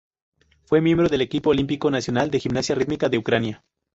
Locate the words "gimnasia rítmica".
2.39-3.07